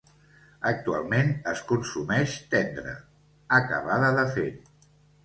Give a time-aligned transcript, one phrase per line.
[0.69, 2.95] Actualment es consumeix tendra,
[3.59, 4.49] acabada de fer.